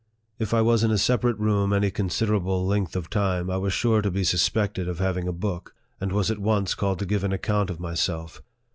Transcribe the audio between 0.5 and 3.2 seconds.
1 was in a separate room any considerable length of